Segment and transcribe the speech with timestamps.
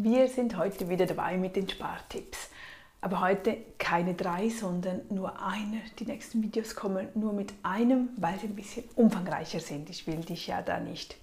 [0.00, 2.50] Wir sind heute wieder dabei mit den Spartipps.
[3.00, 5.80] Aber heute keine drei, sondern nur einer.
[5.98, 9.90] Die nächsten Videos kommen nur mit einem, weil sie ein bisschen umfangreicher sind.
[9.90, 11.16] Ich will dich ja da nicht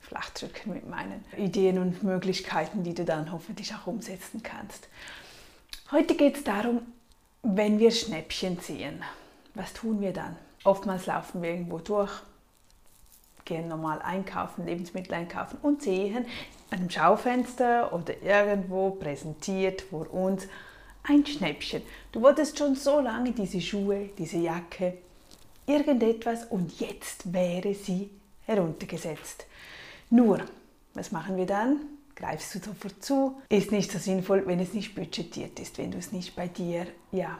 [0.00, 4.88] flach drücken mit meinen Ideen und Möglichkeiten, die du dann hoffentlich auch umsetzen kannst.
[5.92, 6.80] Heute geht es darum,
[7.44, 9.00] wenn wir Schnäppchen sehen,
[9.54, 10.36] was tun wir dann?
[10.64, 12.10] Oftmals laufen wir irgendwo durch,
[13.46, 16.26] gehen normal einkaufen, Lebensmittel einkaufen und sehen
[16.70, 20.46] an einem Schaufenster oder irgendwo präsentiert vor uns
[21.04, 21.82] ein Schnäppchen.
[22.12, 24.98] Du wolltest schon so lange diese Schuhe, diese Jacke,
[25.66, 28.10] irgendetwas und jetzt wäre sie
[28.44, 29.46] heruntergesetzt.
[30.10, 30.40] Nur,
[30.94, 31.80] was machen wir dann?
[32.14, 33.40] Greifst du sofort zu?
[33.48, 36.86] Ist nicht so sinnvoll, wenn es nicht budgetiert ist, wenn du es nicht bei dir
[37.12, 37.38] ja,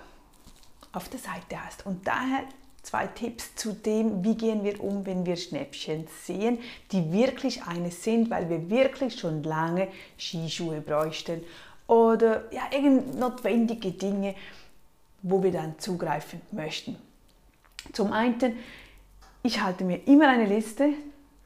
[0.93, 1.87] auf der Seite hast.
[1.87, 2.45] Und daher
[2.87, 6.59] zwei Tipps zu dem, wie gehen wir um, wenn wir Schnäppchen sehen,
[6.93, 11.43] die wirklich eines sind, weil wir wirklich schon lange Skischuhe bräuchten
[11.89, 14.37] oder ja, irgend notwendige Dinge,
[15.23, 16.97] wo wir dann zugreifen möchten.
[17.93, 18.57] Zum einen,
[19.43, 20.91] ich halte mir immer eine Liste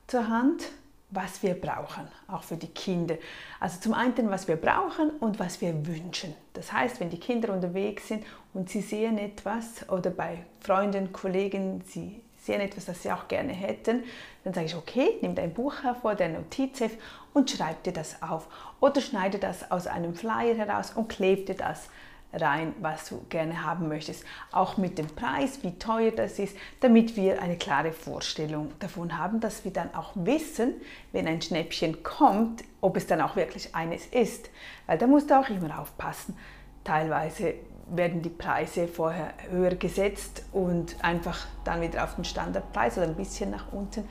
[0.09, 0.65] zur Hand
[1.11, 3.17] was wir brauchen, auch für die Kinder.
[3.59, 6.35] Also zum einen, was wir brauchen und was wir wünschen.
[6.53, 11.83] Das heißt, wenn die Kinder unterwegs sind und sie sehen etwas oder bei Freunden, Kollegen,
[11.85, 14.05] sie sehen etwas, das sie auch gerne hätten,
[14.45, 16.99] dann sage ich, okay, nimm dein Buch hervor, dein Notizheft
[17.35, 18.49] und schreib dir das auf.
[18.81, 21.89] Oder schneide das aus einem Flyer heraus und klebe dir das
[22.33, 24.25] rein, was du gerne haben möchtest.
[24.53, 29.41] Auch mit dem Preis, wie teuer das ist, damit wir eine klare Vorstellung davon haben,
[29.41, 30.75] dass wir dann auch wissen,
[31.13, 34.51] wenn ein Schnäppchen kommt, ob es dann auch wirklich eines ist.
[34.87, 36.37] Weil da musst du auch immer aufpassen.
[36.85, 37.55] Teilweise
[37.93, 43.17] werden die Preise vorher höher gesetzt und einfach dann wieder auf den Standardpreis oder ein
[43.17, 44.09] bisschen nach unten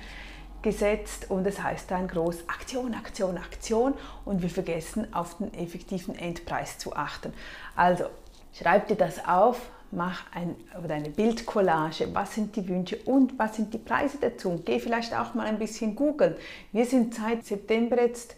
[0.61, 3.93] gesetzt und es heißt dann groß Aktion, Aktion, Aktion
[4.25, 7.33] und wir vergessen auf den effektiven Endpreis zu achten.
[7.75, 8.05] Also
[8.53, 9.59] schreib dir das auf,
[9.91, 14.49] mach ein, oder eine Bildcollage, was sind die Wünsche und was sind die Preise dazu.
[14.49, 16.35] Und geh vielleicht auch mal ein bisschen googeln.
[16.71, 18.35] Wir sind seit September jetzt,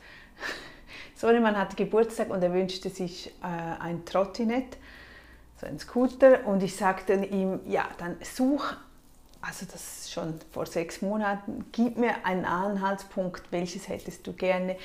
[1.15, 4.77] Sohnemann hatte Geburtstag und er wünschte sich äh, ein Trottinett,
[5.59, 8.73] so ein Scooter und ich sagte ihm, ja, dann such
[9.41, 14.77] also das schon vor sechs Monaten, gib mir einen Anhaltspunkt, welches hättest du gerne,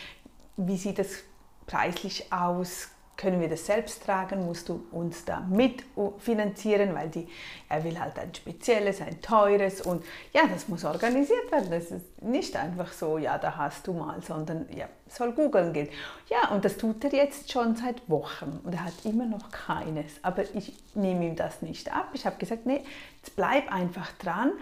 [0.56, 1.24] wie sieht es
[1.66, 7.26] preislich aus, können wir das selbst tragen, musst du uns da mitfinanzieren, weil die,
[7.68, 11.70] er will halt ein spezielles, ein teures und ja, das muss organisiert werden.
[11.70, 15.88] Das ist nicht einfach so, ja, da hast du mal, sondern ja, soll googeln gehen.
[16.28, 20.12] Ja, und das tut er jetzt schon seit Wochen und er hat immer noch keines.
[20.22, 22.10] Aber ich nehme ihm das nicht ab.
[22.12, 22.82] Ich habe gesagt, nee,
[23.22, 24.52] jetzt bleib einfach dran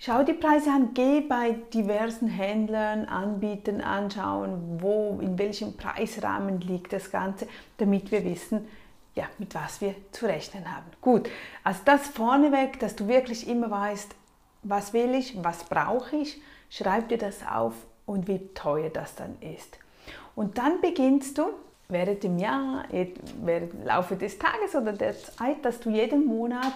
[0.00, 6.92] Schau die Preise an, geh bei diversen Händlern, Anbietern anschauen, wo, in welchem Preisrahmen liegt
[6.92, 7.48] das Ganze,
[7.78, 8.68] damit wir wissen,
[9.16, 10.86] ja, mit was wir zu rechnen haben.
[11.00, 11.28] Gut,
[11.64, 14.14] also das vorneweg, dass du wirklich immer weißt,
[14.62, 17.74] was will ich, was brauche ich, schreib dir das auf
[18.06, 19.78] und wie teuer das dann ist.
[20.36, 21.48] Und dann beginnst du
[21.88, 22.84] während dem Jahr,
[23.42, 26.74] während im Laufe des Tages oder der Zeit, dass du jeden Monat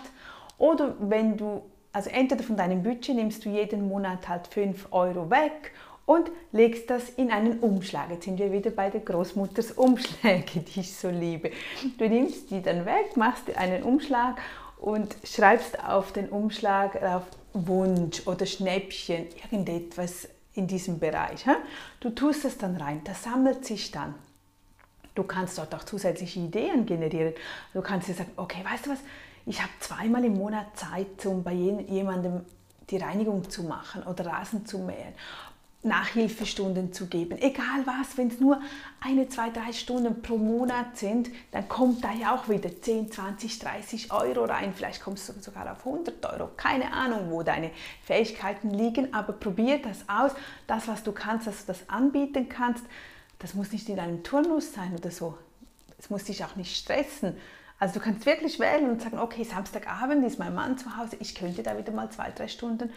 [0.59, 5.31] oder wenn du also entweder von deinem Budget nimmst du jeden Monat halt 5 Euro
[5.31, 5.73] weg
[6.07, 8.11] und legst das in einen Umschlag.
[8.11, 11.51] Jetzt sind wir wieder bei der Großmutters Umschläge, die ich so liebe.
[11.99, 14.41] Du nimmst die dann weg, machst einen Umschlag
[14.79, 21.45] und schreibst auf den Umschlag auf Wunsch oder Schnäppchen, irgendetwas in diesem Bereich.
[22.01, 24.15] Du tust es dann rein, das sammelt sich dann.
[25.15, 27.35] Du kannst dort auch zusätzliche Ideen generieren.
[27.75, 28.99] Du kannst dir sagen, okay, weißt du was,
[29.47, 32.45] ich habe zweimal im Monat Zeit, um bei jemandem
[32.91, 35.15] die Reinigung zu machen oder Rasen zu mähen,
[35.85, 38.61] Nachhilfestunden zu geben, egal was, wenn es nur
[39.01, 43.59] eine, zwei, drei Stunden pro Monat sind, dann kommt da ja auch wieder 10, 20,
[43.59, 47.73] 30 Euro rein, vielleicht kommst du sogar auf 100 Euro, keine Ahnung, wo deine
[48.05, 50.31] Fähigkeiten liegen, aber probier das aus,
[50.69, 52.85] das, was du kannst, dass du das anbieten kannst,
[53.41, 55.37] das muss nicht in deinem Turnus sein oder so,
[55.99, 57.37] es muss dich auch nicht stressen,
[57.83, 61.35] also du kannst wirklich wählen und sagen, okay, Samstagabend ist mein Mann zu Hause, ich
[61.35, 62.93] könnte da wieder mal zwei, drei Stunden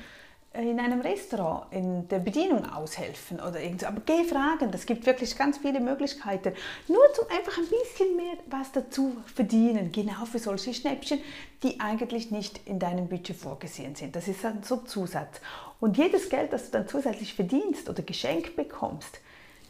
[0.53, 3.87] äh, in einem Restaurant in der Bedienung aushelfen oder irgendwas.
[3.89, 6.53] Aber geh fragen, das gibt wirklich ganz viele Möglichkeiten.
[6.87, 11.19] Nur zum einfach ein bisschen mehr was dazu verdienen, genau für solche Schnäppchen,
[11.63, 14.15] die eigentlich nicht in deinem Budget vorgesehen sind.
[14.15, 15.41] Das ist dann so Zusatz.
[15.79, 19.19] Und jedes Geld, das du dann zusätzlich verdienst oder geschenkt bekommst,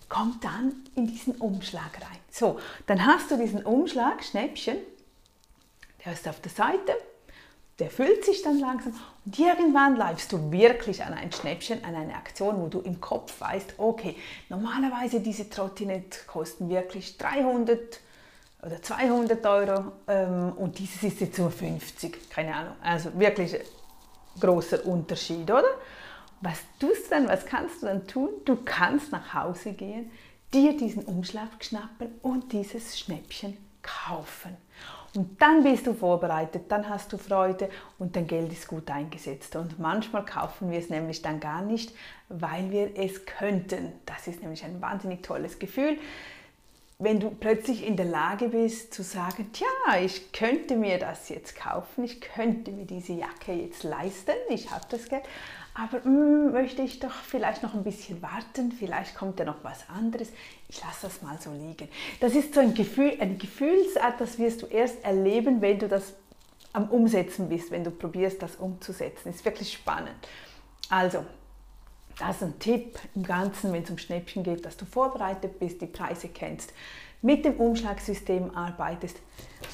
[0.10, 2.20] kommt dann in diesen Umschlag rein.
[2.30, 4.76] So, dann hast du diesen Umschlag, Schnäppchen,
[6.06, 6.94] der ist auf der Seite
[7.80, 8.94] der füllt sich dann langsam
[9.26, 13.42] und irgendwann läufst du wirklich an ein Schnäppchen, an eine Aktion, wo du im Kopf
[13.42, 14.16] weißt, okay,
[14.50, 18.00] normalerweise diese Trottinette kosten wirklich 300
[18.64, 22.76] oder 200 Euro ähm, und dieses ist jetzt nur 50, keine Ahnung.
[22.82, 23.60] Also wirklich
[24.40, 25.70] großer Unterschied, oder?
[26.42, 28.30] Was tust du dann, was kannst du dann tun?
[28.46, 30.12] Du kannst nach Hause gehen,
[30.54, 34.56] dir diesen Umschlag schnappen und dieses Schnäppchen kaufen.
[35.16, 37.70] Und dann bist du vorbereitet, dann hast du Freude
[38.00, 39.56] und dein Geld ist gut eingesetzt.
[39.56, 41.94] Und manchmal kaufen wir es nämlich dann gar nicht,
[42.30, 43.94] weil wir es könnten.
[44.06, 45.98] Das ist nämlich ein wahnsinnig tolles Gefühl
[46.98, 49.68] wenn du plötzlich in der Lage bist zu sagen, tja,
[50.02, 54.86] ich könnte mir das jetzt kaufen, ich könnte mir diese Jacke jetzt leisten, ich habe
[54.90, 55.24] das Geld,
[55.76, 59.64] aber mh, hm, möchte ich doch vielleicht noch ein bisschen warten, vielleicht kommt ja noch
[59.64, 60.30] was anderes,
[60.70, 61.90] ich lasse das mal so liegen.
[62.22, 66.14] Das ist so ein Gefühl, eine Gefühlsart, das wirst du erst erleben, wenn du das
[66.72, 69.30] am Umsetzen bist, wenn du probierst, das umzusetzen.
[69.30, 70.16] Ist wirklich spannend.
[70.90, 71.26] Also,
[72.18, 75.82] das ist ein Tipp im Ganzen, wenn es um Schnäppchen geht, dass du vorbereitet bist,
[75.82, 76.74] die Preise kennst,
[77.22, 79.18] mit dem Umschlagsystem arbeitest,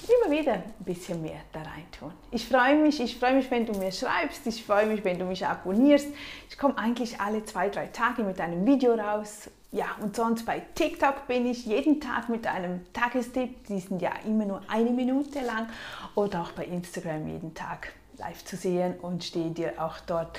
[0.10, 2.12] immer wieder ein bisschen mehr da rein tun.
[2.32, 5.26] Ich freue mich, ich freue mich, wenn du mir schreibst, ich freue mich, wenn du
[5.26, 6.08] mich abonnierst.
[6.50, 9.50] Ich komme eigentlich alle zwei, drei Tage mit einem Video raus.
[9.72, 14.12] Ja, und sonst bei TikTok bin ich jeden Tag mit einem Tagestipp, die sind ja
[14.26, 15.70] immer nur eine Minute lang,
[16.16, 20.38] oder auch bei Instagram jeden Tag live zu sehen und stehe dir auch dort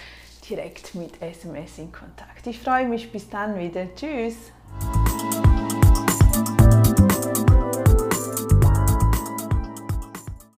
[0.49, 2.47] direkt mit SMS in Kontakt.
[2.47, 3.87] Ich freue mich bis dann wieder.
[3.94, 4.37] Tschüss!